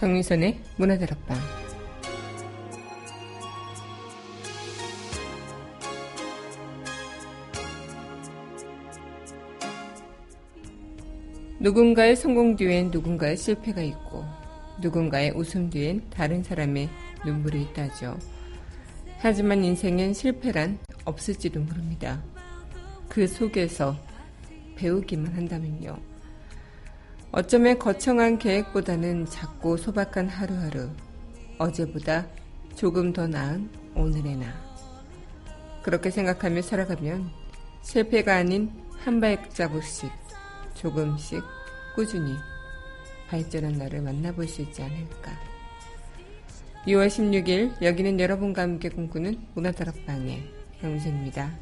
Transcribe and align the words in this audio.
강민선의 0.00 0.58
문화다락방 0.78 1.36
누군가의 11.58 12.16
성공 12.16 12.56
뒤엔 12.56 12.90
누군가의 12.90 13.36
실패가 13.36 13.82
있고 13.82 14.24
누군가의 14.80 15.32
웃음 15.32 15.68
뒤엔 15.68 16.08
다른 16.08 16.42
사람의 16.42 16.88
눈물이 17.26 17.60
있다죠. 17.64 18.18
하지만 19.18 19.62
인생엔 19.62 20.14
실패란 20.14 20.78
없을지도 21.04 21.60
모릅니다. 21.60 22.24
그 23.06 23.26
속에서 23.26 23.94
배우기만 24.76 25.34
한다면요. 25.34 26.09
어쩌면 27.32 27.78
거창한 27.78 28.38
계획보다는 28.38 29.24
작고 29.26 29.76
소박한 29.76 30.28
하루하루, 30.28 30.90
어제보다 31.58 32.26
조금 32.74 33.12
더 33.12 33.28
나은 33.28 33.70
오늘의 33.94 34.36
나. 34.36 34.52
그렇게 35.84 36.10
생각하며 36.10 36.60
살아가면 36.60 37.30
실패가 37.82 38.34
아닌 38.34 38.72
한 38.98 39.20
발자국씩, 39.20 40.10
조금씩, 40.74 41.40
꾸준히 41.94 42.34
발전한 43.28 43.78
나를 43.78 44.02
만나볼 44.02 44.48
수 44.48 44.62
있지 44.62 44.82
않을까. 44.82 45.30
6월 46.84 47.06
16일, 47.06 47.80
여기는 47.80 48.18
여러분과 48.18 48.62
함께 48.62 48.88
꿈꾸는 48.88 49.38
문화다락방의 49.54 50.52
형수입니다. 50.80 51.52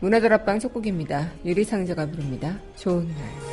문화다락방 0.00 0.58
첫 0.58 0.72
곡입니다. 0.72 1.30
유리상자가 1.44 2.06
부릅니다. 2.06 2.58
좋은 2.76 3.06
날. 3.08 3.49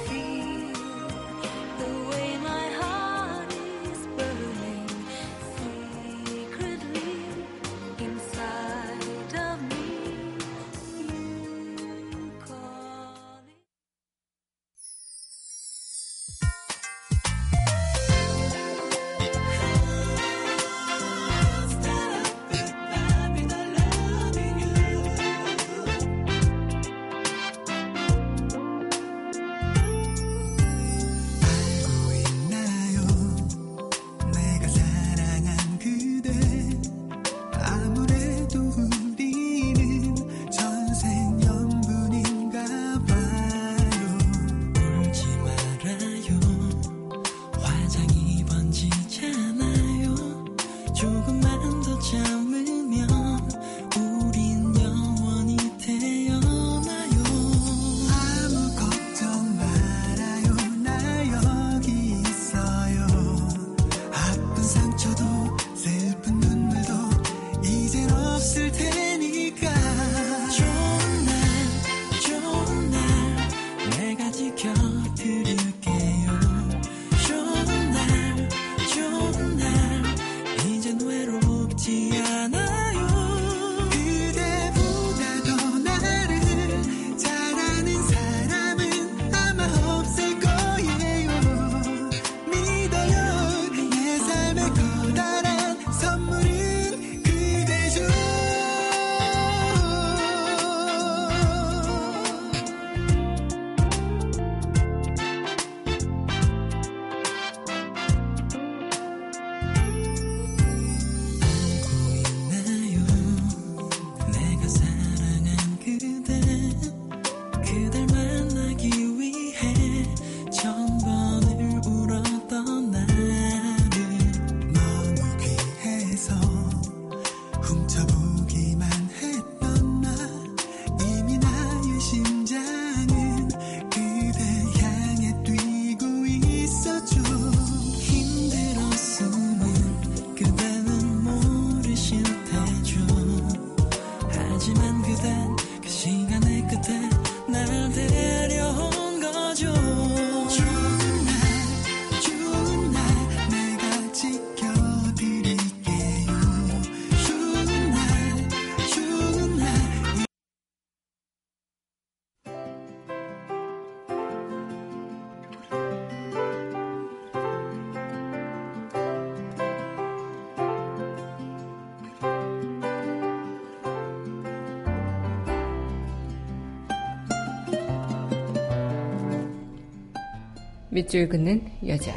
밑줄 180.98 181.30
긋는 181.30 181.64
여자. 181.86 182.12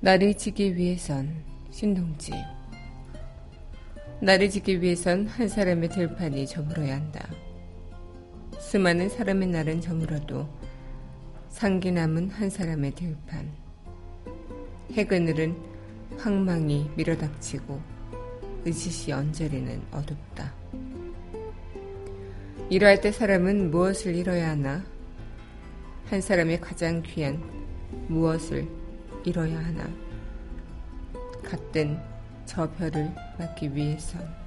나를 0.00 0.32
지기 0.32 0.74
위해선 0.74 1.44
신동지. 1.70 2.32
나를 4.22 4.48
지기 4.48 4.80
위해선 4.80 5.26
한 5.26 5.48
사람의 5.48 5.90
들판이 5.90 6.46
저물어야 6.46 6.94
한다. 6.96 7.28
수많은 8.58 9.10
사람의 9.10 9.48
날은 9.48 9.82
저물어도 9.82 10.48
상기 11.50 11.92
남은 11.92 12.30
한 12.30 12.48
사람의 12.48 12.92
들판. 12.92 13.52
해그늘은 14.92 15.54
황망이 16.16 16.88
밀어닥치고 16.96 17.82
의시시 18.64 19.12
언저리는 19.12 19.82
어둡다. 19.92 20.54
이러할 22.68 23.00
때 23.00 23.12
사람은 23.12 23.70
무엇을 23.70 24.16
잃어야 24.16 24.50
하나? 24.50 24.84
한 26.06 26.20
사람의 26.20 26.60
가장 26.60 27.00
귀한 27.02 27.40
무엇을 28.08 28.66
잃어야 29.24 29.56
하나? 29.56 29.88
같은 31.44 31.96
저 32.44 32.68
별을 32.72 33.12
맞기 33.38 33.72
위해선. 33.72 34.46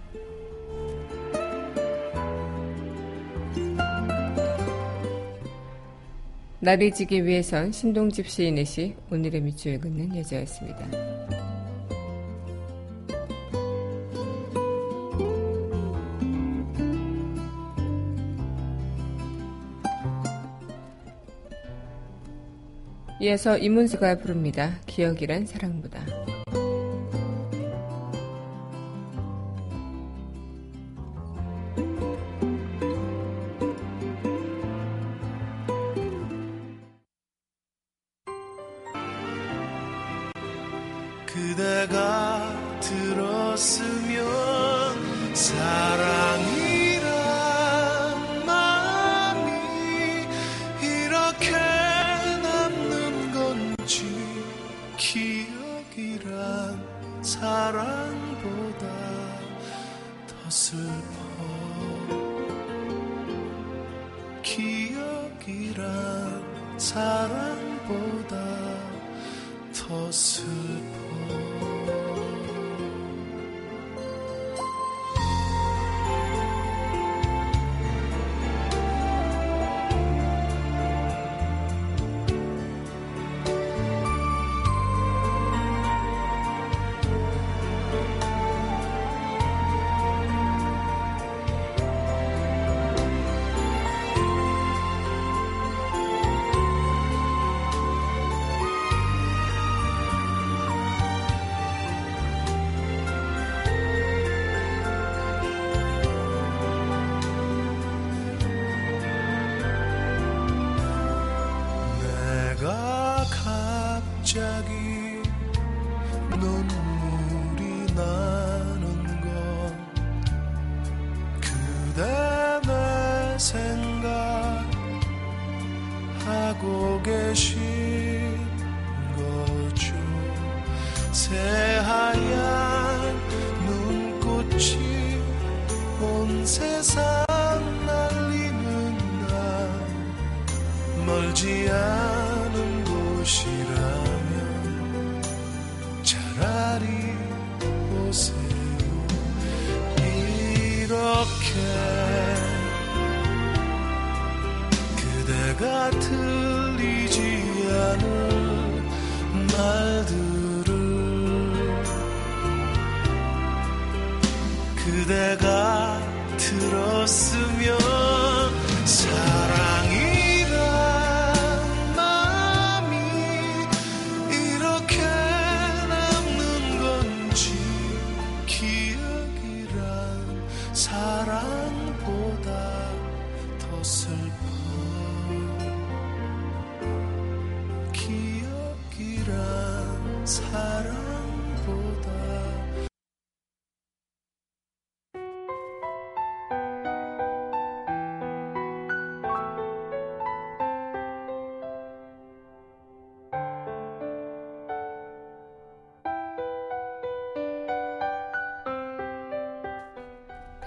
나를 6.60 6.92
지기 6.92 7.26
위해선 7.26 7.72
신동집 7.72 8.28
시인의 8.28 8.66
시 8.66 8.96
오늘의 9.10 9.40
밑줄 9.40 9.80
긋는 9.80 10.14
여자였습니다. 10.18 11.09
이어서 23.22 23.58
이문수가 23.58 24.20
부릅니다. 24.20 24.80
기억이란 24.86 25.46
사랑보다. 25.46 26.00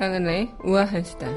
강은의 0.02 0.52
우아한 0.64 1.04
수다. 1.04 1.28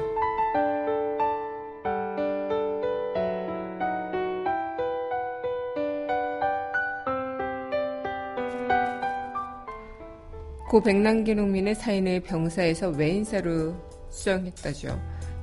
고 10.68 10.80
백남기 10.82 11.36
농민의 11.36 11.76
사인을 11.76 12.22
병사에서 12.22 12.88
외인사로 12.88 13.76
수정했다죠. 14.10 15.00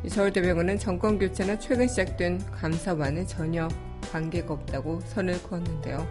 서울대병원은 0.09 0.77
정권교체나 0.77 1.59
최근 1.59 1.87
시작된 1.87 2.41
감사와는 2.51 3.25
전혀 3.25 3.69
관계가 4.11 4.53
없다고 4.53 4.99
선을 4.99 5.41
그었는데요. 5.43 6.05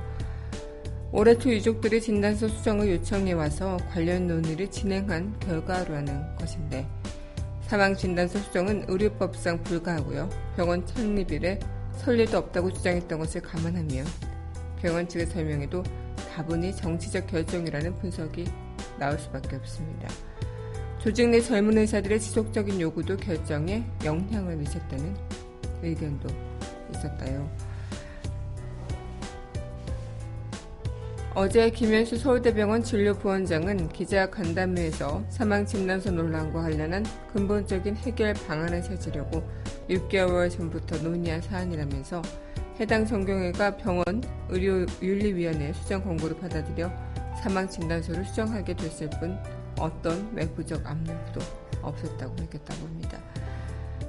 올해 1.12 1.36
초 1.36 1.50
유족들이 1.50 2.00
진단서 2.00 2.48
수정을 2.48 2.90
요청해 2.92 3.32
와서 3.32 3.76
관련 3.90 4.28
논의를 4.28 4.70
진행한 4.70 5.38
결과라는 5.40 6.36
것인데 6.36 6.86
사망 7.72 7.96
진단서 7.96 8.38
수정은 8.38 8.84
의료법상 8.86 9.62
불가하고요. 9.62 10.28
병원 10.56 10.84
창립 10.84 11.32
일에 11.32 11.58
설례도 11.96 12.36
없다고 12.36 12.70
주장했던 12.70 13.18
것을 13.18 13.40
감안하면 13.40 14.04
병원 14.82 15.08
측의 15.08 15.28
설명에도 15.28 15.82
다분히 16.34 16.76
정치적 16.76 17.28
결정이라는 17.28 17.98
분석이 17.98 18.44
나올 18.98 19.18
수밖에 19.18 19.56
없습니다. 19.56 20.06
조직 20.98 21.30
내 21.30 21.40
젊은 21.40 21.78
의사들의 21.78 22.20
지속적인 22.20 22.78
요구도 22.78 23.16
결정에 23.16 23.82
영향을 24.04 24.54
미쳤다는 24.56 25.16
의견도 25.82 26.28
있었다요. 26.90 27.50
어제 31.34 31.70
김현수 31.70 32.18
서울대병원 32.18 32.82
진료부원장은 32.82 33.88
기자 33.88 34.28
간담회에서 34.28 35.24
사망 35.30 35.64
진단서 35.64 36.10
논란과 36.10 36.60
관련한 36.60 37.06
근본적인 37.32 37.96
해결 37.96 38.34
방안을 38.34 38.82
찾으려고 38.82 39.42
6개월 39.88 40.50
전부터 40.50 40.98
논의한 40.98 41.40
사안이라면서 41.40 42.20
해당 42.78 43.06
전경회가 43.06 43.78
병원 43.78 44.04
의료윤리위원회 44.50 45.72
수정 45.72 46.04
권고를 46.04 46.36
받아들여 46.36 46.92
사망 47.42 47.66
진단서를 47.66 48.26
수정하게 48.26 48.76
됐을 48.76 49.08
뿐 49.18 49.38
어떤 49.78 50.30
외부적 50.34 50.86
압력도 50.86 51.40
없었다고 51.80 52.36
밝혔다고 52.36 52.86
합니다. 52.88 53.18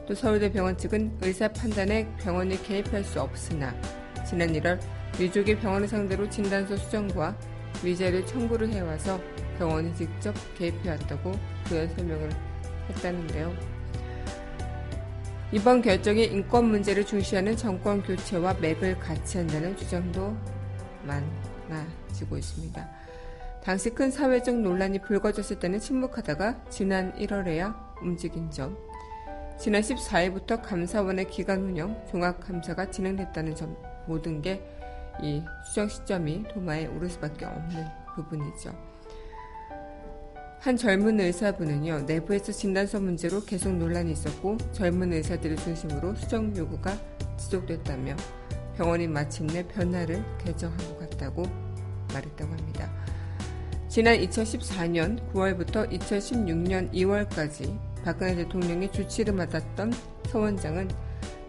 또 0.05 0.13
서울대 0.13 0.51
병원 0.51 0.77
측은 0.77 1.19
의사 1.21 1.47
판단에 1.47 2.05
병원이 2.17 2.61
개입할 2.63 3.05
수 3.05 3.21
없으나 3.21 3.73
지난 4.27 4.51
1월 4.51 4.77
유족이 5.19 5.57
병원을 5.59 5.87
상대로 5.87 6.29
진단서 6.29 6.75
수정과 6.75 7.37
위자료 7.83 8.25
청구를 8.25 8.69
해와서 8.69 9.19
병원이 9.57 9.93
직접 9.95 10.33
개입해왔다고 10.57 11.31
부연 11.65 11.87
설명을 11.95 12.29
했다는데요. 12.89 13.53
이번 15.51 15.83
결정이 15.83 16.25
인권 16.25 16.65
문제를 16.65 17.05
중시하는 17.05 17.55
정권 17.55 18.01
교체와 18.01 18.55
맥을 18.55 18.97
같이 18.99 19.37
한다는 19.37 19.77
주장도 19.77 20.35
많아지고 21.05 22.37
있습니다. 22.37 22.89
당시 23.63 23.91
큰 23.91 24.09
사회적 24.09 24.59
논란이 24.59 24.99
불거졌을 24.99 25.59
때는 25.59 25.79
침묵하다가 25.79 26.65
지난 26.69 27.13
1월에야 27.13 28.01
움직인 28.01 28.49
점, 28.49 28.75
지난 29.59 29.81
14일부터 29.81 30.61
감사원의 30.61 31.29
기간 31.29 31.61
운영 31.61 32.03
종합감사가 32.09 32.89
진행됐다는 32.89 33.55
점 33.55 33.77
모든 34.07 34.41
게 34.41 34.61
이 35.21 35.43
수정 35.65 35.87
시점이 35.87 36.45
도마에 36.53 36.87
오를 36.87 37.09
수밖에 37.09 37.45
없는 37.45 37.85
부분이죠. 38.15 38.73
한 40.59 40.77
젊은 40.77 41.19
의사분은요, 41.19 42.01
내부에서 42.07 42.51
진단서 42.51 42.99
문제로 43.01 43.43
계속 43.43 43.75
논란이 43.75 44.13
있었고, 44.13 44.57
젊은 44.71 45.11
의사들을 45.11 45.57
중심으로 45.57 46.15
수정 46.15 46.55
요구가 46.55 46.97
지속됐다며, 47.37 48.15
병원이 48.77 49.07
마침내 49.07 49.67
변화를 49.67 50.23
개정한 50.37 50.77
것 50.77 50.99
같다고 50.99 51.43
말했다고 52.13 52.51
합니다. 52.51 52.89
지난 53.89 54.17
2014년 54.17 55.19
9월부터 55.33 55.91
2016년 55.91 56.91
2월까지 56.93 57.77
박근혜 58.03 58.35
대통령의 58.35 58.91
주치를 58.91 59.33
맡았던 59.33 59.93
서 60.27 60.39
원장은 60.39 60.87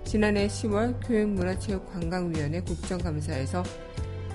지난해 0.05 0.47
10월 0.47 0.95
교육문화체육관광위원회 1.07 2.61
국정감사에서 2.61 3.63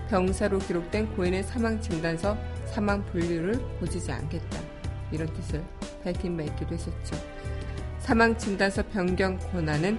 병사로 0.09 0.59
기록된 0.59 1.15
고인의 1.15 1.43
사망 1.43 1.79
진단서 1.79 2.37
사망 2.65 3.05
분류를 3.05 3.59
고치지 3.79 4.11
않겠다 4.11 4.59
이런 5.11 5.31
뜻을 5.33 5.63
밝힌 6.03 6.35
바 6.35 6.43
있기도 6.43 6.73
했었죠. 6.75 7.15
사망 7.99 8.35
진단서 8.37 8.83
변경 8.89 9.37
권한은 9.51 9.97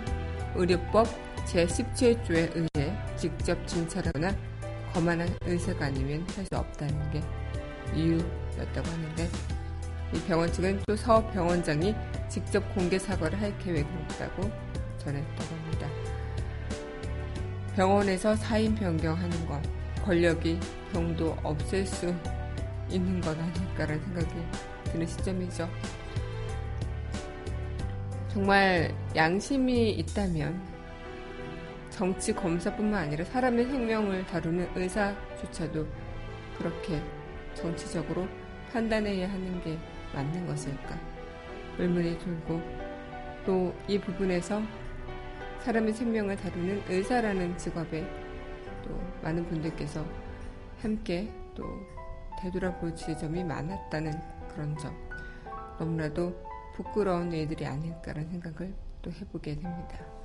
의료법 0.56 1.06
제17조에 1.46 2.50
의해 2.74 2.92
직접 3.16 3.66
진찰하거나 3.66 4.34
거만한 4.92 5.28
의사가 5.46 5.86
아니면 5.86 6.26
할 6.36 6.44
수 6.44 6.56
없다는 6.58 7.10
게 7.12 7.22
이유였다고 7.94 8.88
하는데 8.88 9.28
이 10.12 10.20
병원 10.26 10.52
측은 10.52 10.80
또 10.86 10.96
서 10.96 11.24
병원장이 11.30 11.94
직접 12.28 12.60
공개 12.74 12.98
사과를 12.98 13.40
할 13.40 13.56
계획이 13.58 13.88
있다고 14.10 14.50
전했다고 15.00 15.54
합니다. 15.54 15.88
병원에서 17.74 18.34
사인 18.36 18.74
변경하는 18.74 19.46
것, 19.46 19.60
권력이 20.04 20.58
병도 20.92 21.36
없앨 21.42 21.86
수 21.86 22.14
있는 22.90 23.20
건 23.20 23.38
아닐까라는 23.38 24.02
생각이 24.04 24.34
드는 24.84 25.06
시점이죠. 25.06 25.68
정말 28.28 28.94
양심이 29.16 29.90
있다면 29.92 30.60
정치 31.90 32.32
검사뿐만 32.32 33.04
아니라 33.04 33.24
사람의 33.24 33.66
생명을 33.66 34.26
다루는 34.26 34.68
의사조차도 34.74 35.86
그렇게 36.58 37.00
정치적으로 37.54 38.26
판단해야 38.72 39.28
하는 39.30 39.60
게 39.62 39.76
맞는 40.14 40.46
것일까 40.46 40.98
의문이 41.78 42.18
들고 42.18 42.60
또 43.44 43.72
이 43.88 43.98
부분에서 43.98 44.62
사람의 45.64 45.92
생명을 45.92 46.36
다루는 46.36 46.82
의사라는 46.88 47.56
직업에 47.58 48.06
또 48.82 48.98
많은 49.22 49.46
분들께서 49.46 50.04
함께 50.80 51.30
또 51.54 51.64
되돌아볼 52.40 52.94
지점이 52.96 53.44
많았다는 53.44 54.12
그런 54.48 54.76
점 54.78 54.96
너무나도 55.78 56.34
부끄러운 56.74 57.30
일들이 57.32 57.66
아닐까라는 57.66 58.30
생각을 58.30 58.74
또 59.02 59.12
해보게 59.12 59.56
됩니다. 59.56 60.19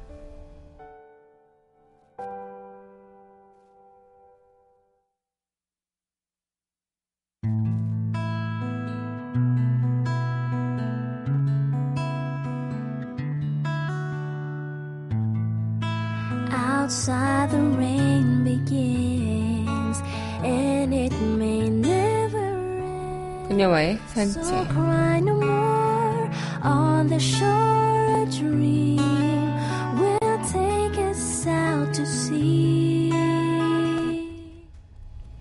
To 31.92 32.04
sea. 32.04 33.12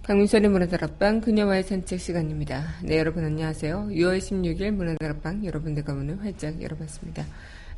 강민선의 0.02 0.50
문화다락방 0.50 1.20
그녀와의 1.20 1.62
산책 1.62 2.00
시간입니다. 2.00 2.74
네 2.82 2.98
여러분 2.98 3.24
안녕하세요. 3.24 3.90
6월 3.90 4.18
16일 4.18 4.72
문화다락방 4.72 5.46
여러분들과 5.46 5.94
문을 5.94 6.20
활짝 6.20 6.60
열어봤습니다. 6.60 7.24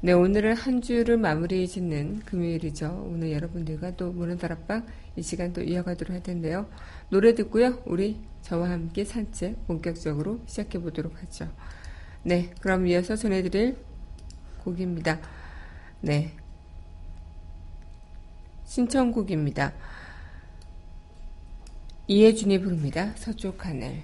네, 0.07 0.13
오늘은 0.13 0.55
한 0.55 0.83
주를 0.83 1.17
마무리 1.17 1.67
짓는 1.67 2.21
금요일이죠. 2.21 3.09
오늘 3.11 3.33
여러분들과 3.33 3.97
또 3.97 4.13
문화 4.13 4.37
다락방 4.37 4.87
이 5.17 5.23
시간 5.23 5.53
또 5.53 5.63
이어가도록 5.63 6.15
할 6.15 6.23
텐데요. 6.23 6.71
노래 7.09 7.35
듣고요. 7.35 7.83
우리 7.87 8.21
저와 8.41 8.71
함께 8.71 9.05
산책 9.05 9.67
본격적으로 9.67 10.39
시작해 10.47 10.79
보도록 10.79 11.21
하죠. 11.21 11.53
네, 12.23 12.55
그럼 12.61 12.87
이어서 12.87 13.17
전해드릴 13.17 13.79
곡입니다. 14.63 15.19
네. 16.03 16.37
신청곡입니다. 18.65 19.73
이혜준이 22.07 22.61
부릅니다. 22.61 23.11
서쪽 23.17 23.67
하늘. 23.67 24.03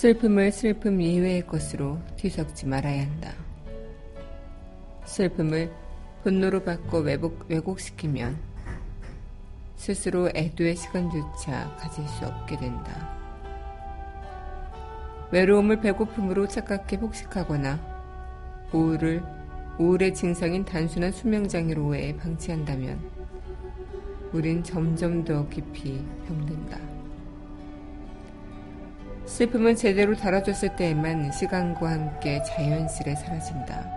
슬픔을 0.00 0.50
슬픔 0.50 0.98
이외의 0.98 1.46
것으로 1.46 1.98
뒤섞지 2.16 2.66
말아야 2.66 3.02
한다. 3.02 3.34
슬픔을 5.04 5.70
분노로 6.22 6.64
바꿔 6.64 7.00
왜곡, 7.00 7.44
왜곡시키면 7.50 8.38
스스로 9.76 10.30
애도의 10.34 10.76
시간조차 10.76 11.76
가질 11.76 12.08
수 12.08 12.24
없게 12.24 12.56
된다. 12.56 13.14
외로움을 15.32 15.82
배고픔으로 15.82 16.48
착각해 16.48 16.98
폭식하거나 16.98 17.78
우울을 18.72 19.22
우울의 19.78 20.14
증상인 20.14 20.64
단순한 20.64 21.12
수명장애로 21.12 21.88
오해 21.88 22.16
방치한다면 22.16 22.98
우린 24.32 24.64
점점 24.64 25.22
더 25.26 25.46
깊이 25.50 26.02
병든다. 26.26 26.99
슬픔은 29.40 29.74
제대로 29.74 30.14
다뤄졌을 30.14 30.76
때에만 30.76 31.32
시간과 31.32 31.90
함께 31.90 32.42
자연스레 32.42 33.14
사라진다. 33.14 33.88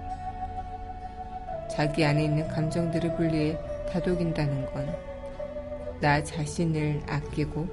자기 1.69 2.05
안에 2.05 2.23
있는 2.23 2.47
감정들을 2.47 3.17
분리해 3.17 3.59
다독인다는 3.91 4.65
건 4.67 4.87
나 5.99 6.23
자신을 6.23 7.01
아끼고 7.07 7.67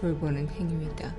돌보는 0.00 0.48
행위이다. 0.48 1.12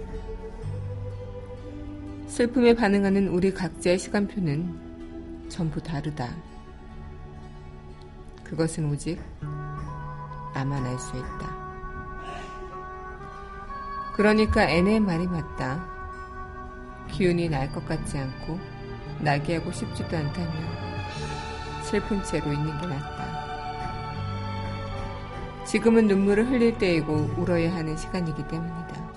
슬픔에 2.28 2.74
반응하는 2.74 3.28
우리 3.28 3.54
각자의 3.54 4.00
시간표는 4.00 5.48
전부 5.50 5.82
다르다. 5.82 6.30
그것은 8.46 8.90
오직 8.90 9.18
나만 10.54 10.86
알 10.86 10.98
수 11.00 11.18
있다. 11.18 11.61
그러니까 14.14 14.64
애네의 14.70 15.00
말이 15.00 15.28
맞다. 15.28 15.86
기운이 17.10 17.50
날 17.50 17.72
것 17.72 17.86
같지 17.86 18.18
않고 18.18 18.60
나게 19.20 19.58
하고 19.58 19.72
싶지도 19.72 20.18
않다면 20.18 20.52
슬픈 21.84 22.24
채로 22.24 22.52
있는 22.54 22.80
게 22.80 22.88
낫다. 22.88 23.42
지금은 25.66 26.08
눈물을 26.08 26.50
흘릴 26.50 26.78
때이고 26.78 27.14
울어야 27.38 27.74
하는 27.76 27.96
시간이기 27.96 28.48
때문이다. 28.48 29.12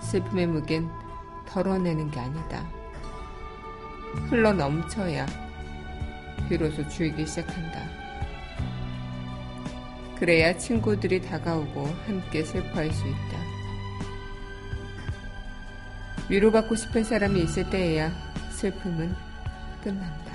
슬픔의 0.00 0.46
무겐 0.46 0.90
덜어내는 1.46 2.10
게 2.10 2.20
아니다. 2.20 2.62
흘러 4.28 4.52
넘쳐야 4.52 5.26
비로소 6.48 6.86
주이기 6.88 7.26
시작한다. 7.26 8.01
그래야 10.22 10.56
친구들이 10.56 11.20
다가오고 11.20 11.84
함께 12.06 12.44
슬퍼할 12.44 12.92
수 12.92 13.08
있다. 13.08 13.42
위로받고 16.30 16.76
싶은 16.76 17.02
사람이 17.02 17.42
있을 17.42 17.68
때에야 17.68 18.12
슬픔은 18.52 19.12
끝난다. 19.82 20.31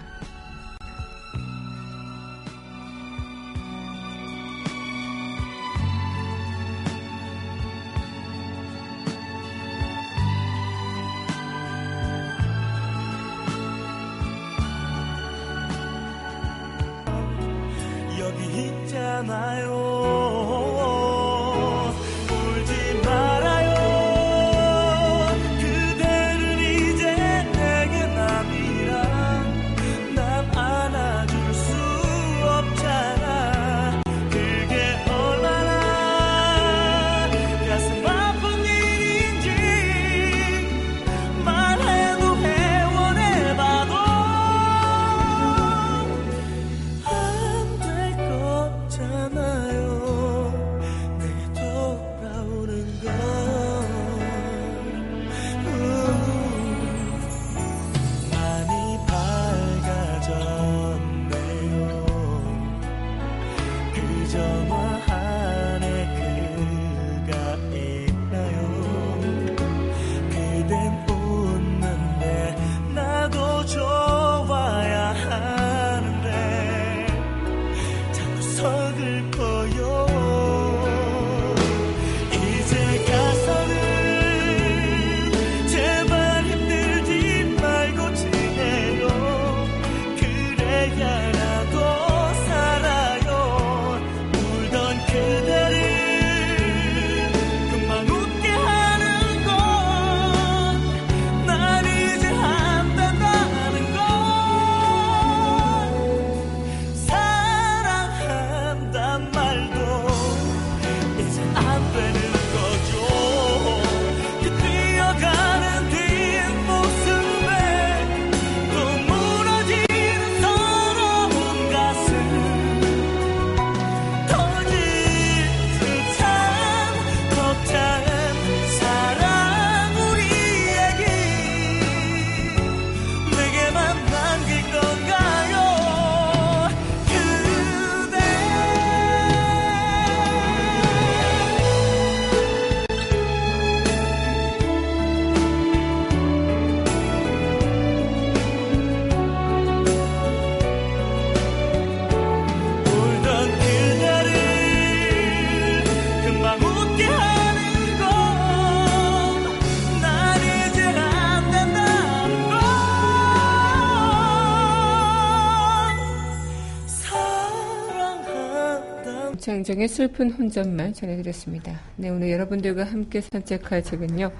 장정의 169.68 169.90
슬픈 169.90 170.32
혼잣말 170.32 170.94
전해드렸습니다. 170.94 171.78
네, 171.98 172.08
오늘 172.08 172.32
여러분들과 172.32 172.86
함께 172.86 173.20
산책할 173.20 173.84
책은요. 173.84 174.32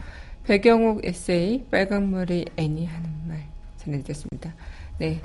백영옥 0.46 1.04
에세이 1.04 1.66
빨강머리 1.70 2.46
앤이 2.56 2.86
하는 2.86 3.10
말 3.28 3.44
전해드렸습니다. 3.76 4.56
네, 5.00 5.20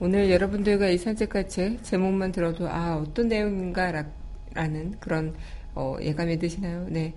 오늘 0.00 0.30
여러분들과 0.30 0.88
이 0.88 0.96
산책할 0.96 1.50
책 1.50 1.84
제목만 1.84 2.32
들어도 2.32 2.66
아 2.66 2.96
어떤 2.96 3.28
내용인가 3.28 4.06
라는 4.54 4.98
그런 4.98 5.34
어, 5.74 5.98
예감이 6.00 6.38
드시나요? 6.38 6.86
네, 6.88 7.12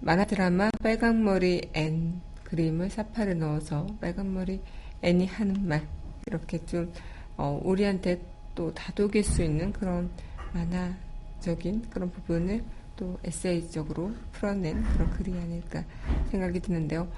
만화 0.00 0.24
드라마 0.24 0.70
빨강머리 0.82 1.68
앤 1.74 2.22
그림을 2.44 2.88
삽화를 2.88 3.38
넣어서 3.38 3.86
빨강머리 4.00 4.58
앤이 5.02 5.26
하는 5.26 5.68
말 5.68 5.86
이렇게 6.26 6.64
좀 6.64 6.90
어, 7.36 7.60
우리한테 7.62 8.22
또 8.54 8.72
다독일 8.72 9.22
수 9.22 9.42
있는 9.42 9.70
그런 9.70 10.08
만화 10.54 10.94
적인 11.42 11.82
그런 11.90 12.10
부분을 12.10 12.64
또또 12.96 13.18
에세이적으로 13.24 14.12
풀어낸 14.32 14.82
그런 14.82 15.10
글이 15.10 15.32
아닐까 15.32 15.84
생각이 16.30 16.60
드는데요. 16.60 17.08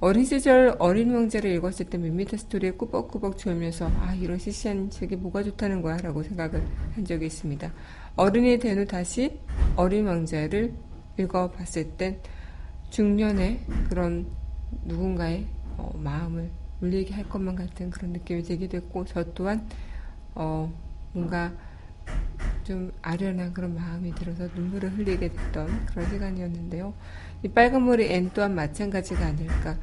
어린 0.00 0.24
시절 0.24 0.74
어린 0.78 1.14
왕자를 1.14 1.50
읽었을 1.56 1.86
때 1.86 1.98
밋밋한 1.98 2.38
스토리에 2.38 2.70
꾸벅꾸벅 2.72 3.36
졸면서 3.36 3.90
아 4.00 4.14
이런 4.14 4.38
시시한 4.38 4.88
책이 4.88 5.16
뭐가 5.16 5.42
좋다는 5.42 5.82
거야 5.82 5.98
라고 5.98 6.22
생각을 6.22 6.62
한 6.94 7.04
적이 7.04 7.26
있습니다. 7.26 7.70
어른이 8.16 8.58
된 8.58 8.78
후 8.78 8.86
다시 8.86 9.38
어린 9.76 10.06
왕자를 10.06 10.72
읽어봤을 11.18 11.96
땐 11.98 12.18
중년의 12.90 13.60
그런 13.88 14.26
누군가의 14.84 15.46
어, 15.76 15.92
마음을 15.98 16.50
울리게 16.80 17.14
할 17.14 17.28
것만 17.28 17.56
같은 17.56 17.90
그런 17.90 18.12
느낌이 18.12 18.42
들기도 18.42 18.78
했고 18.78 19.04
저 19.04 19.22
또한 19.34 19.68
어, 20.34 20.72
뭔가 21.12 21.52
좀 22.70 22.92
아련한 23.02 23.52
그런 23.52 23.74
마음이 23.74 24.14
들어서 24.14 24.46
눈물을 24.54 24.96
흘리게 24.96 25.30
됐던 25.30 25.86
그런 25.86 26.08
시간이었는데요. 26.08 26.94
이 27.42 27.48
빨간 27.48 27.84
머리 27.84 28.04
앤 28.04 28.30
또한 28.32 28.54
마찬가지가 28.54 29.26
아닐까. 29.26 29.76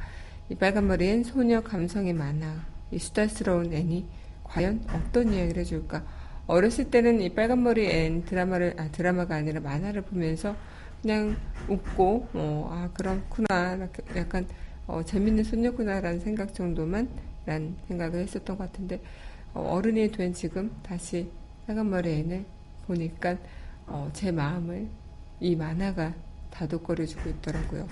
이 0.48 0.54
빨간 0.54 0.88
머리 0.88 1.06
앤 1.06 1.22
소녀 1.22 1.60
감성의 1.60 2.14
만화, 2.14 2.64
이 2.90 2.98
수다스러운 2.98 3.74
앤이 3.74 4.06
과연 4.42 4.86
어떤 4.94 5.34
이야기를 5.34 5.60
해줄까? 5.60 6.02
어렸을 6.46 6.90
때는 6.90 7.20
이 7.20 7.34
빨간 7.34 7.62
머리 7.62 7.90
앤 7.90 8.24
드라마를, 8.24 8.76
아, 8.78 8.88
드라마가 8.90 9.34
아니라 9.34 9.60
만화를 9.60 10.00
보면서 10.00 10.56
그냥 11.02 11.36
웃고, 11.68 12.28
어, 12.32 12.70
아, 12.72 12.90
그렇구나. 12.94 13.86
약간, 14.16 14.46
어, 14.86 15.02
재밌는 15.04 15.44
소녀구나라는 15.44 16.20
생각 16.20 16.54
정도만, 16.54 17.06
란 17.44 17.76
생각을 17.86 18.20
했었던 18.20 18.56
것 18.56 18.72
같은데, 18.72 19.02
어, 19.52 19.78
른이 19.78 20.10
된 20.12 20.32
지금 20.32 20.70
다시 20.82 21.30
빨간 21.66 21.90
머리 21.90 22.12
앤을 22.12 22.46
보니까, 22.88 23.36
어, 23.86 24.10
제 24.12 24.32
마음을 24.32 24.88
이 25.40 25.54
만화가 25.54 26.14
다독거려주고 26.50 27.30
있더라고요. 27.30 27.86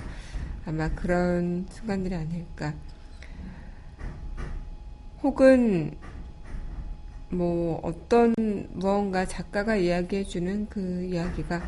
아마 0.64 0.88
그런 0.88 1.66
순간들이 1.70 2.14
아닐까. 2.14 2.74
혹은 5.22 5.96
뭐 7.28 7.80
어떤 7.82 8.34
무언가 8.72 9.24
작가가 9.24 9.76
이야기해주는 9.76 10.68
그 10.68 11.04
이야기가 11.04 11.62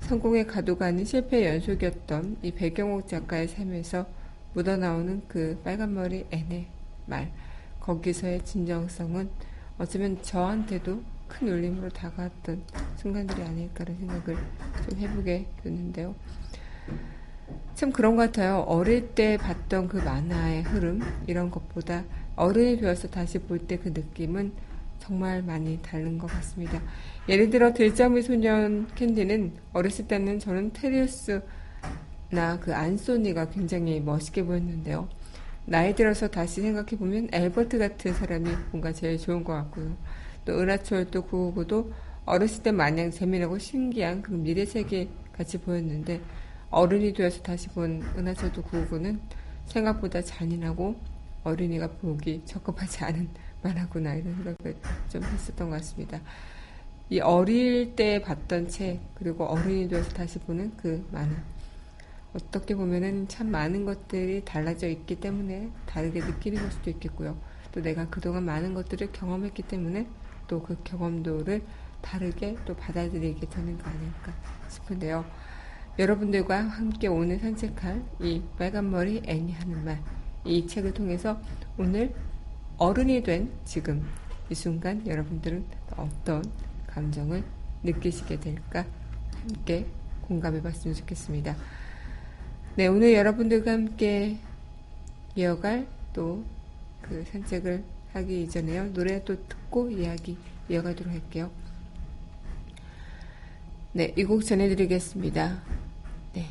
성공의 0.00 0.46
가도가 0.46 0.86
아닌 0.86 1.04
실패의 1.04 1.46
연속이었던 1.46 2.38
이 2.42 2.52
배경옥 2.52 3.08
작가의 3.08 3.48
삶에서 3.48 4.06
묻어나오는 4.54 5.22
그 5.28 5.60
빨간머리 5.64 6.26
앤의 6.30 6.66
말 7.06 7.30
거기서의 7.80 8.44
진정성은 8.44 9.28
어쩌면 9.78 10.22
저한테도 10.22 11.02
큰 11.28 11.48
울림으로 11.48 11.88
다가왔던 11.90 12.64
순간들이 12.96 13.42
아닐까라는 13.42 14.00
생각을 14.00 14.36
좀 14.88 14.98
해보게 14.98 15.46
되는데요. 15.62 16.14
참 17.74 17.92
그런 17.92 18.16
것 18.16 18.22
같아요. 18.22 18.58
어릴 18.66 19.14
때 19.14 19.36
봤던 19.36 19.88
그 19.88 19.98
만화의 19.98 20.62
흐름, 20.64 21.00
이런 21.26 21.50
것보다 21.50 22.04
어른이 22.36 22.78
되어서 22.78 23.08
다시 23.08 23.38
볼 23.38 23.66
때 23.66 23.78
그 23.78 23.88
느낌은 23.90 24.52
정말 24.98 25.42
많이 25.42 25.80
다른 25.82 26.18
것 26.18 26.26
같습니다. 26.28 26.82
예를 27.28 27.50
들어, 27.50 27.72
들자미 27.72 28.22
소년 28.22 28.88
캔디는 28.94 29.54
어렸을 29.72 30.06
때는 30.08 30.38
저는 30.40 30.72
테리우스나 30.72 31.42
그 32.60 32.74
안소니가 32.74 33.50
굉장히 33.50 34.00
멋있게 34.00 34.44
보였는데요. 34.44 35.08
나이 35.64 35.94
들어서 35.94 36.28
다시 36.28 36.62
생각해보면 36.62 37.28
엘버트 37.32 37.78
같은 37.78 38.12
사람이 38.14 38.50
뭔가 38.72 38.92
제일 38.92 39.18
좋은 39.18 39.44
것 39.44 39.52
같고요. 39.54 39.96
또 40.48 40.58
은하철 40.58 41.10
도 41.10 41.26
999도 41.26 41.92
어렸을 42.24 42.62
때 42.62 42.72
마냥 42.72 43.10
재미나고 43.10 43.58
신기한 43.58 44.22
그런 44.22 44.42
미래 44.42 44.64
세계 44.64 45.06
같이 45.30 45.58
보였는데 45.58 46.22
어른이 46.70 47.12
되어서 47.12 47.42
다시 47.42 47.68
본 47.68 48.02
은하철 48.16 48.50
도 48.52 48.62
999는 48.62 49.20
생각보다 49.66 50.22
잔인하고 50.22 50.96
어린이가 51.44 51.88
보기 51.88 52.40
적합하지 52.46 53.04
않은 53.04 53.28
만화구나 53.62 54.14
이런 54.14 54.34
생각을 54.36 54.76
좀 55.10 55.22
했었던 55.22 55.68
것 55.68 55.76
같습니다. 55.76 56.18
이 57.10 57.20
어릴 57.20 57.94
때 57.94 58.22
봤던 58.22 58.68
책 58.68 59.00
그리고 59.16 59.44
어른이 59.44 59.88
되어서 59.88 60.08
다시 60.14 60.38
보는 60.38 60.72
그 60.78 61.06
만화 61.12 61.36
어떻게 62.32 62.74
보면은 62.74 63.28
참 63.28 63.50
많은 63.50 63.84
것들이 63.84 64.46
달라져 64.46 64.88
있기 64.88 65.16
때문에 65.16 65.68
다르게 65.84 66.20
느끼는 66.20 66.62
걸 66.62 66.70
수도 66.70 66.88
있겠고요. 66.88 67.36
또 67.70 67.82
내가 67.82 68.08
그동안 68.08 68.46
많은 68.46 68.72
것들을 68.72 69.12
경험했기 69.12 69.62
때문에 69.64 70.06
또 70.48 70.62
그 70.62 70.76
경험도를 70.82 71.62
다르게 72.00 72.56
또 72.64 72.74
받아들이게 72.74 73.48
되는 73.48 73.78
거 73.78 73.88
아닐까 73.88 74.32
싶은데요. 74.68 75.24
여러분들과 75.98 76.60
함께 76.60 77.08
오늘 77.08 77.38
산책할 77.38 78.02
이 78.20 78.42
빨간머리 78.58 79.22
애니 79.24 79.52
하는 79.52 79.84
말, 79.84 80.00
이 80.44 80.66
책을 80.66 80.94
통해서 80.94 81.40
오늘 81.76 82.14
어른이 82.78 83.22
된 83.22 83.50
지금 83.64 84.04
이 84.50 84.54
순간 84.54 85.06
여러분들은 85.06 85.64
어떤 85.96 86.44
감정을 86.86 87.44
느끼시게 87.82 88.40
될까 88.40 88.84
함께 89.42 89.86
공감해 90.22 90.62
봤으면 90.62 90.94
좋겠습니다. 90.94 91.56
네, 92.76 92.86
오늘 92.86 93.12
여러분들과 93.14 93.72
함께 93.72 94.38
이어갈 95.36 95.86
또 96.12 96.42
그 97.08 97.24
산책을 97.32 97.82
하기 98.18 98.42
이전에요. 98.44 98.92
노래 98.92 99.22
또 99.24 99.36
듣고 99.48 99.90
이야기 99.90 100.36
이어가도록 100.68 101.12
할게요. 101.12 101.50
네, 103.92 104.12
이 104.16 104.24
곡 104.24 104.44
전해드리겠습니다. 104.44 105.62
네. 106.34 106.46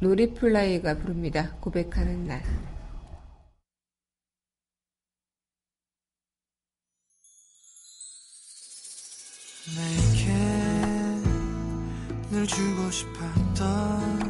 No 0.00 0.21
Reply가 0.21 0.96
부릅니다. 0.98 1.54
고백하는 1.60 2.26
날. 2.26 2.42
내게 9.76 10.32
늘 12.30 12.46
주고 12.46 12.90
싶었던 12.90 14.29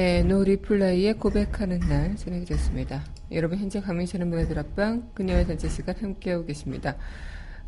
네, 0.00 0.22
No 0.22 0.44
Reply의 0.44 1.18
고백하는 1.18 1.80
날 1.80 2.16
전해드렸습니다. 2.16 3.04
여러분 3.32 3.58
현재 3.58 3.82
강민선의 3.82 4.28
문화다락방 4.28 5.10
그녀와의 5.12 5.46
산책 5.46 5.68
시간 5.68 5.94
함께하고 5.94 6.46
계십니다. 6.46 6.96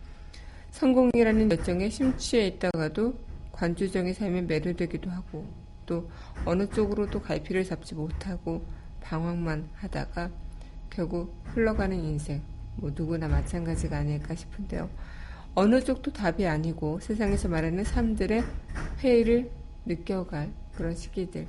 성공이라는 0.72 1.52
열정에 1.52 1.90
심취해 1.90 2.48
있다가도 2.48 3.14
관주정의 3.52 4.14
삶에 4.14 4.42
매료되기도 4.42 5.10
하고 5.10 5.46
또 5.86 6.10
어느 6.46 6.68
쪽으로도 6.68 7.22
갈피를 7.22 7.64
잡지 7.64 7.96
못하고 7.96 8.64
방황만 9.02 9.70
하다가 9.76 10.30
결국 10.90 11.34
흘러가는 11.54 11.96
인생 11.98 12.42
뭐 12.76 12.92
누구나 12.94 13.28
마찬가지가 13.28 13.98
아닐까 13.98 14.36
싶은데요. 14.36 14.90
어느 15.54 15.82
쪽도 15.82 16.12
답이 16.12 16.46
아니고 16.46 17.00
세상에서 17.00 17.48
말하는 17.48 17.84
삶들의 17.84 18.44
회의를 19.00 19.50
느껴갈 19.86 20.52
그런 20.76 20.96
시기들 20.96 21.48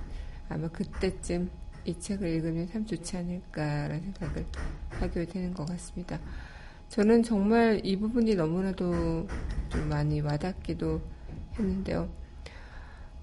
아마 0.49 0.69
그때쯤 0.69 1.51
이 1.85 1.99
책을 1.99 2.29
읽으면 2.29 2.69
참 2.71 2.85
좋지 2.85 3.17
않을까라는 3.17 4.01
생각을 4.01 4.47
하게 4.91 5.25
되는 5.27 5.55
것 5.55 5.67
같습니다. 5.67 6.19
저는 6.89 7.23
정말 7.23 7.81
이 7.85 7.97
부분이 7.99 8.35
너무나도 8.35 9.29
좀 9.69 9.89
많이 9.89 10.21
와닿기도 10.21 11.01
했는데요. 11.59 12.09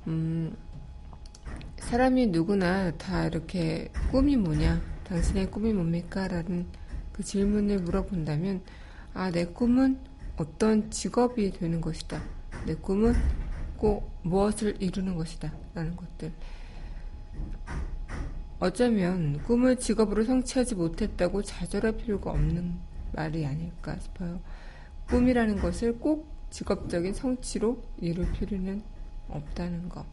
음, 0.08 0.56
사람이 1.78 2.28
누구나 2.28 2.92
다 2.92 3.26
이렇게 3.26 3.90
꿈이 4.12 4.36
뭐냐, 4.36 4.82
당신의 5.06 5.52
꿈이 5.52 5.74
뭡니까? 5.74 6.28
라는 6.28 6.66
그 7.12 7.24
질문을 7.24 7.80
물어본다면, 7.80 8.62
아, 9.14 9.32
내 9.32 9.46
꿈은 9.46 10.00
어떤 10.38 10.90
직업이 10.90 11.52
되는 11.52 11.80
것이다. 11.82 12.22
내 12.66 12.76
꿈은 12.76 13.14
꼭 13.78 14.10
무엇을 14.24 14.82
이루는 14.82 15.16
것이다. 15.16 15.54
라는 15.74 15.96
것들. 15.96 16.32
어쩌면 18.60 19.42
꿈을 19.44 19.76
직업으로 19.76 20.24
성취하지 20.24 20.76
못했다고 20.76 21.44
좌절할 21.44 21.98
필요가 21.98 22.32
없는 22.32 22.76
말이 23.12 23.46
아닐까 23.46 23.98
싶어요. 24.00 24.40
꿈이라는 25.08 25.60
것을 25.60 26.00
꼭 26.00 26.28
직업적인 26.50 27.14
성취로 27.14 27.84
이룰 28.00 28.32
필요는 28.32 28.82
없다는 29.30 29.90
거. 29.90 30.06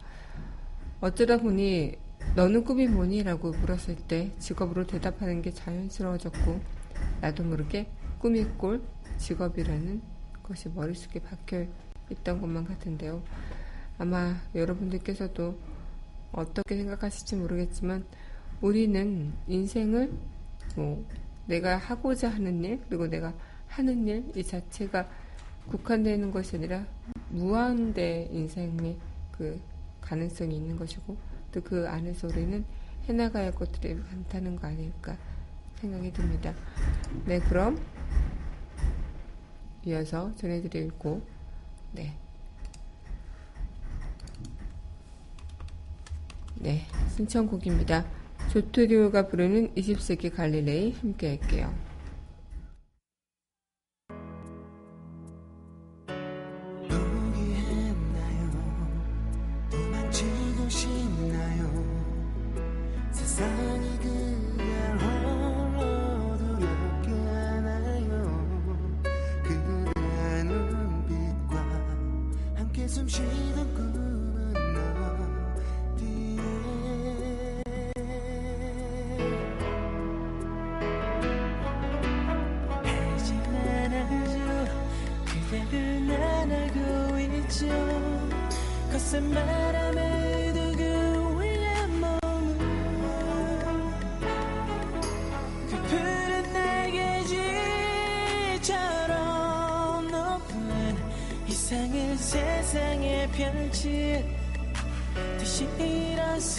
어쩌다 1.00 1.36
보니 1.36 1.96
너는 2.34 2.64
꿈이 2.64 2.86
뭐니? 2.86 3.22
라고 3.22 3.50
물었을 3.50 3.96
때 3.96 4.32
직업으로 4.38 4.86
대답하는 4.86 5.42
게 5.42 5.52
자연스러워졌고 5.52 6.60
나도 7.20 7.44
모르게 7.44 7.88
꿈이 8.18 8.44
꼴 8.58 8.82
직업이라는 9.18 10.02
것이 10.42 10.68
머릿속에 10.70 11.20
박혀 11.20 11.66
있던 12.10 12.40
것만 12.40 12.64
같은데요. 12.64 13.22
아마 13.98 14.36
여러분들께서도 14.54 15.56
어떻게 16.32 16.76
생각하실지 16.76 17.36
모르겠지만 17.36 18.04
우리는 18.60 19.32
인생을 19.48 20.12
뭐 20.76 21.04
내가 21.46 21.76
하고자 21.76 22.28
하는 22.28 22.62
일 22.64 22.80
그리고 22.88 23.06
내가 23.08 23.32
하는 23.68 24.06
일 24.06 24.24
이 24.36 24.42
자체가 24.44 25.08
국한되는 25.68 26.30
것이 26.30 26.56
아니라 26.56 26.84
무한대 27.30 28.28
인생의 28.30 28.96
그 29.32 29.60
가능성이 30.00 30.56
있는 30.56 30.76
것이고 30.76 31.16
또 31.52 31.60
그 31.62 31.88
안에서 31.88 32.28
우리는 32.28 32.64
해나가야 33.08 33.46
할 33.46 33.52
것들이 33.52 33.94
많다는 33.94 34.56
거 34.56 34.68
아닐까 34.68 35.16
생각이 35.80 36.12
듭니다. 36.12 36.54
네, 37.26 37.40
그럼 37.40 37.80
이어서 39.84 40.34
전해드리고 40.36 41.20
네. 41.92 42.19
네, 46.62 46.82
신청곡입니다. 47.16 48.04
조트리오가 48.52 49.28
부르는 49.28 49.74
20세기 49.74 50.30
갈릴레이 50.34 50.92
함께 51.00 51.38
할게요. 51.38 51.72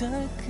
tak 0.02 0.50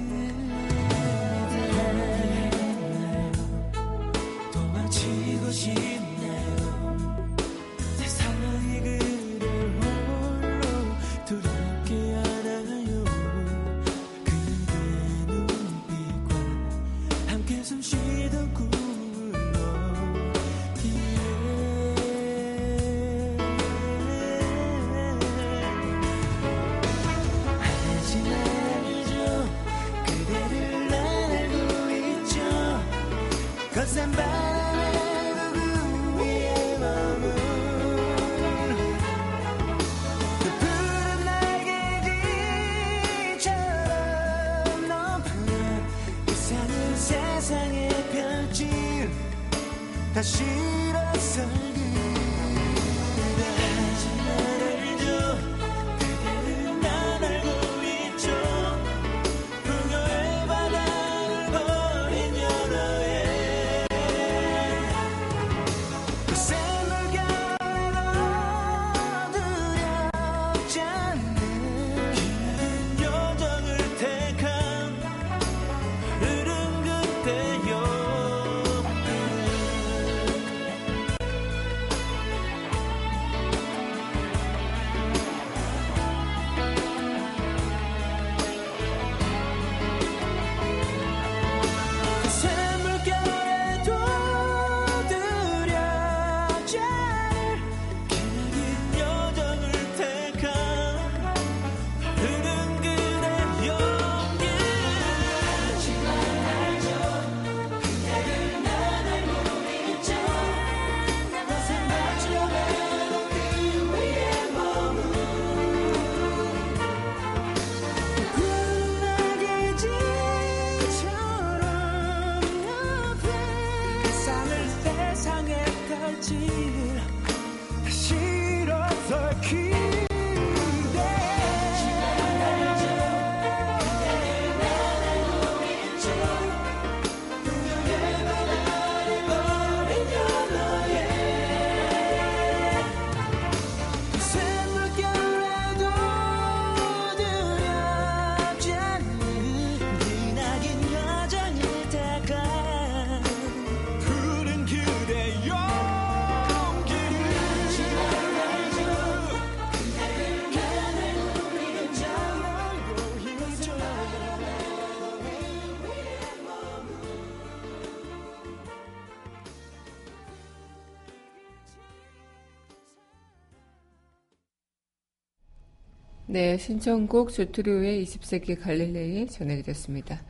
네, 176.31 176.57
신청곡 176.57 177.33
조트류의 177.33 178.05
20세기 178.05 178.57
갈릴레이 178.57 179.27
전해드렸습니다. 179.27 180.21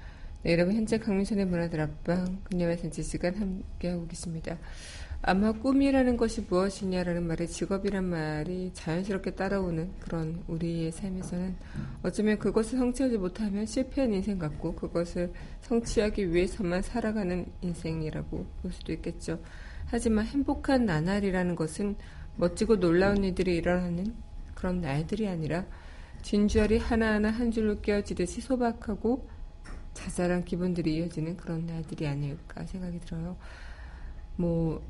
네, 0.42 0.54
여러분 0.54 0.74
현재 0.74 0.98
강민선의 0.98 1.46
문화들 1.46 1.80
앞방 1.80 2.40
그녀의 2.46 2.80
산지 2.80 3.04
시간 3.04 3.36
함께하고 3.36 4.08
계십니다. 4.08 4.58
아마 5.22 5.52
꿈이라는 5.52 6.18
것이 6.18 6.42
무엇이냐라는 6.50 7.28
말에 7.28 7.46
직업이란 7.46 8.06
말이 8.06 8.72
자연스럽게 8.74 9.36
따라오는 9.36 9.92
그런 10.00 10.44
우리의 10.48 10.92
삶에서는 10.92 11.56
어쩌면 12.02 12.40
그것을 12.40 12.80
성취하지 12.80 13.20
못하면 13.20 13.68
실패한 13.68 14.12
인생 14.12 14.40
같고 14.40 14.74
그것을 14.74 15.32
성취하기 15.62 16.34
위해서만 16.34 16.82
살아가는 16.82 17.46
인생이라고 17.62 18.48
볼 18.64 18.72
수도 18.72 18.91
있겠죠. 18.91 19.39
하지만 19.86 20.26
행복한 20.26 20.84
나날이라는 20.84 21.56
것은 21.56 21.95
멋지고 22.38 22.80
놀라운 22.80 23.24
일들이 23.24 23.56
일어나는 23.56 24.16
그런 24.56 24.82
날들이 24.82 25.28
아니라 25.28 25.64
진주알이 26.22 26.78
하나하나 26.78 27.30
한 27.30 27.51
줄로 27.51 27.80
깨어지듯이 27.82 28.41
소박하고 28.41 29.28
자잘한 29.93 30.45
기분들이 30.45 30.97
이어지는 30.97 31.38
그런 31.38 31.65
날들이 31.65 32.07
아닐까 32.07 32.65
생각이 32.65 32.99
들어요. 32.99 33.38
뭐 34.36 34.82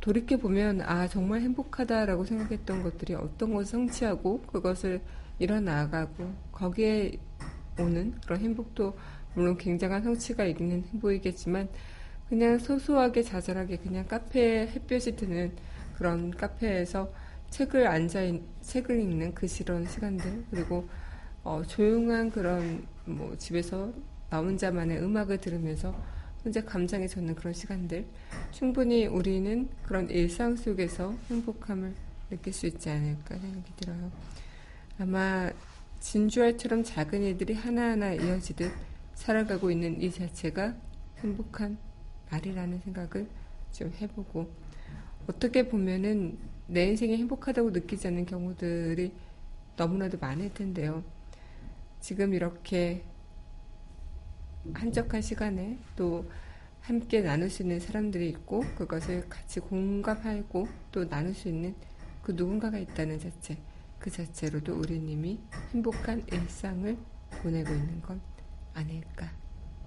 돌이켜 0.00 0.36
보면 0.36 0.80
아 0.82 1.06
정말 1.08 1.42
행복하다라고 1.42 2.24
생각했던 2.24 2.82
것들이 2.82 3.14
어떤 3.14 3.52
것을 3.52 3.66
성취하고 3.66 4.42
그것을 4.42 5.02
일어나가고 5.38 6.32
거기에 6.52 7.18
오는 7.78 8.12
그런 8.22 8.40
행복도 8.40 8.94
물론 9.34 9.56
굉장한 9.56 10.02
성취가 10.02 10.44
있는 10.44 10.84
행복이겠지만 10.92 11.68
그냥 12.28 12.58
소소하게 12.58 13.22
자잘하게 13.22 13.78
그냥 13.78 14.06
카페에 14.06 14.68
햇볕이 14.68 15.16
드는 15.16 15.52
그런 15.96 16.30
카페에서 16.30 17.12
책을 17.50 17.86
앉아 17.86 18.20
책을 18.70 19.00
읽는 19.00 19.34
그 19.34 19.48
시런 19.48 19.84
시간들 19.88 20.44
그리고 20.48 20.88
어, 21.42 21.60
조용한 21.66 22.30
그런 22.30 22.86
뭐 23.04 23.36
집에서 23.36 23.92
나 24.28 24.38
혼자만의 24.38 25.02
음악을 25.02 25.38
들으면서 25.38 25.92
혼자 26.44 26.64
감상에 26.64 27.08
젖는 27.08 27.34
그런 27.34 27.52
시간들 27.52 28.06
충분히 28.52 29.06
우리는 29.06 29.68
그런 29.82 30.08
일상 30.08 30.54
속에서 30.54 31.12
행복함을 31.28 31.94
느낄 32.30 32.52
수 32.52 32.66
있지 32.66 32.88
않을까 32.88 33.36
생각이 33.38 33.72
들어요. 33.76 34.12
아마 35.00 35.50
진주알처럼 35.98 36.84
작은 36.84 37.22
일들이 37.24 37.54
하나하나 37.54 38.12
이어지듯 38.12 38.70
살아가고 39.14 39.72
있는 39.72 40.00
이 40.00 40.12
자체가 40.12 40.76
행복한 41.18 41.76
날이라는 42.30 42.80
생각을 42.84 43.26
좀 43.72 43.92
해보고 44.00 44.48
어떻게 45.26 45.68
보면은 45.68 46.38
내 46.66 46.86
인생이 46.86 47.16
행복하다고 47.16 47.70
느끼지 47.70 48.08
않는 48.08 48.26
경우들이 48.26 49.12
너무나도 49.76 50.18
많을 50.18 50.52
텐데요. 50.54 51.02
지금 52.00 52.34
이렇게 52.34 53.04
한적한 54.74 55.22
시간에 55.22 55.78
또 55.96 56.30
함께 56.80 57.20
나눌 57.20 57.50
수 57.50 57.62
있는 57.62 57.80
사람들이 57.80 58.28
있고 58.30 58.60
그것을 58.76 59.28
같이 59.28 59.60
공감하고 59.60 60.68
또 60.92 61.08
나눌 61.08 61.34
수 61.34 61.48
있는 61.48 61.74
그 62.22 62.32
누군가가 62.32 62.78
있다는 62.78 63.18
자체 63.18 63.58
그 63.98 64.10
자체로도 64.10 64.74
우리님이 64.74 65.40
행복한 65.72 66.24
일상을 66.32 66.96
보내고 67.42 67.72
있는 67.72 68.00
건 68.00 68.20
아닐까 68.74 69.30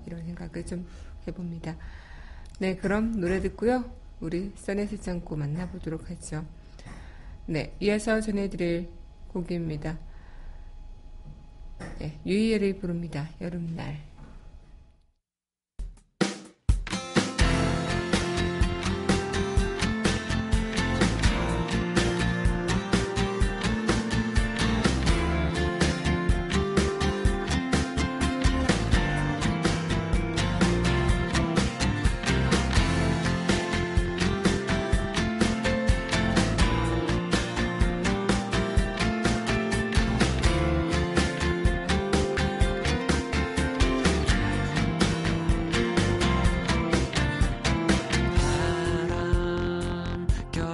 이런 0.06 0.24
생각을 0.26 0.66
좀 0.66 0.88
해봅니다. 1.28 1.76
네 2.60 2.76
그럼 2.76 3.20
노래 3.20 3.40
듣고요 3.42 4.03
우리 4.20 4.52
써내지 4.56 5.10
않고 5.10 5.36
만나보도록 5.36 6.10
하죠. 6.10 6.46
네 7.46 7.76
이어서 7.80 8.22
전해드릴 8.22 8.90
곡입니다. 9.30 9.98
네, 12.00 12.20
유이엘을 12.26 12.80
부릅니다. 12.80 13.30
여름날 13.42 14.13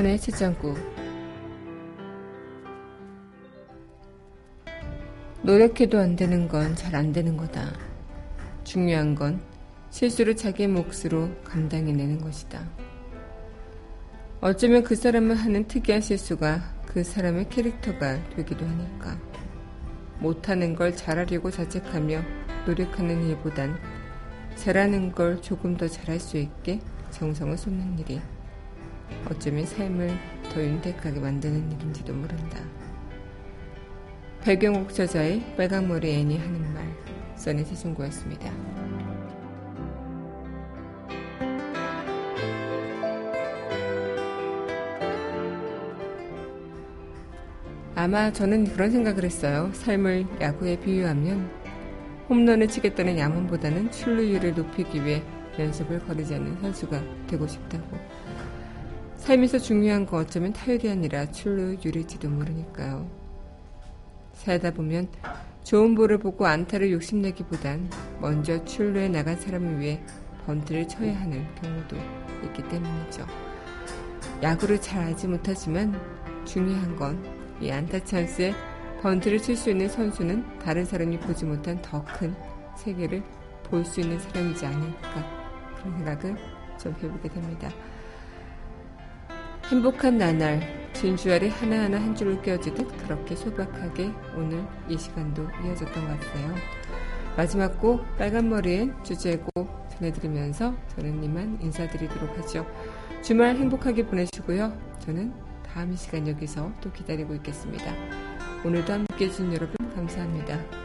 써의 0.00 0.18
채장구 0.18 0.74
노력해도 5.42 5.98
안 5.98 6.16
되는 6.16 6.48
건 6.48 6.74
잘 6.74 6.94
안 6.94 7.12
되는 7.12 7.36
거다. 7.36 7.70
중요한 8.64 9.14
건 9.14 9.40
실수를 9.90 10.36
자기 10.36 10.66
몫으로 10.66 11.28
감당해내는 11.44 12.20
것이다. 12.22 12.66
어쩌면 14.40 14.82
그 14.84 14.94
사람은 14.94 15.36
하는 15.36 15.66
특이한 15.68 16.00
실수가 16.00 16.62
그 16.86 17.04
사람의 17.04 17.50
캐릭터가 17.50 18.18
되기도 18.30 18.64
하니까. 18.66 19.18
못하는 20.18 20.74
걸 20.74 20.96
잘하려고 20.96 21.50
자책하며 21.50 22.22
노력하는 22.66 23.26
일보단 23.28 23.76
잘하는 24.56 25.12
걸 25.12 25.42
조금 25.42 25.76
더 25.76 25.86
잘할 25.88 26.20
수 26.20 26.38
있게 26.38 26.80
정성을 27.10 27.56
쏟는 27.58 27.98
일이 27.98 28.20
어쩌면 29.30 29.66
삶을 29.66 30.10
더 30.52 30.62
윤택하게 30.62 31.20
만드는 31.20 31.72
일인지도 31.72 32.12
모른다. 32.12 32.58
배경옥 34.42 34.92
저자의 34.92 35.54
빨강머리 35.56 36.10
애니 36.10 36.38
하는 36.38 36.74
말, 36.74 36.84
써니 37.36 37.64
세순구였습니다. 37.64 38.50
아마 47.94 48.32
저는 48.32 48.64
그런 48.64 48.90
생각을 48.90 49.24
했어요. 49.24 49.70
삶을 49.74 50.26
야구에 50.40 50.80
비유하면 50.80 51.50
홈런을 52.30 52.68
치겠다는 52.68 53.18
야망보다는 53.18 53.90
출루율을 53.90 54.54
높이기 54.54 55.04
위해 55.04 55.22
연습을 55.58 55.98
거르지 56.06 56.34
않는 56.34 56.62
선수가 56.62 57.26
되고 57.26 57.46
싶다고. 57.46 57.98
삶에서 59.30 59.60
중요한 59.60 60.06
건 60.06 60.22
어쩌면 60.22 60.52
타율이 60.52 60.90
아니라 60.90 61.24
출루율일지도 61.30 62.28
모르니까요. 62.28 63.08
살다 64.32 64.72
보면 64.72 65.06
좋은 65.62 65.94
볼을 65.94 66.18
보고 66.18 66.46
안타를 66.46 66.90
욕심내기보단 66.90 67.88
먼저 68.20 68.64
출루에 68.64 69.08
나간 69.08 69.36
사람을 69.36 69.78
위해 69.78 70.02
번트를 70.44 70.88
쳐야 70.88 71.16
하는 71.20 71.46
경우도 71.62 71.96
있기 72.46 72.68
때문이죠. 72.70 73.24
야구를 74.42 74.80
잘 74.80 75.04
알지 75.04 75.28
못하지만 75.28 75.94
중요한 76.44 76.96
건 76.96 77.40
이 77.60 77.70
안타 77.70 78.02
찬스에 78.02 78.52
번트를 79.00 79.40
칠 79.40 79.54
수 79.54 79.70
있는 79.70 79.88
선수는 79.88 80.58
다른 80.58 80.84
사람이 80.84 81.20
보지 81.20 81.44
못한 81.44 81.80
더 81.82 82.02
큰 82.04 82.34
세계를 82.74 83.22
볼 83.62 83.84
수 83.84 84.00
있는 84.00 84.18
사람이지 84.18 84.66
않을까 84.66 85.76
그런 85.76 85.96
생각을 85.98 86.36
좀 86.80 86.92
해보게 87.00 87.28
됩니다. 87.28 87.70
행복한 89.70 90.18
나날, 90.18 90.90
진주 90.94 91.32
아래 91.32 91.48
하나하나 91.48 91.96
한 92.00 92.12
줄로 92.12 92.42
껴지듯 92.42 92.88
그렇게 93.04 93.36
소박하게 93.36 94.10
오늘 94.36 94.66
이 94.88 94.98
시간도 94.98 95.46
이어졌던 95.64 96.08
것 96.08 96.18
같아요. 96.18 96.54
마지막 97.36 97.78
곡 97.78 98.04
빨간 98.18 98.48
머리엔 98.48 98.92
주제곡 99.04 99.88
전해드리면서 99.90 100.74
저는 100.96 101.22
이만 101.22 101.56
인사드리도록 101.62 102.36
하죠. 102.38 102.66
주말 103.22 103.54
행복하게 103.54 104.06
보내시고요. 104.06 104.76
저는 104.98 105.32
다음 105.72 105.94
시간 105.94 106.26
여기서 106.26 106.72
또 106.80 106.90
기다리고 106.90 107.32
있겠습니다. 107.36 107.94
오늘도 108.64 108.92
함께 108.92 109.26
해주신 109.26 109.52
여러분 109.52 109.76
감사합니다. 109.94 110.79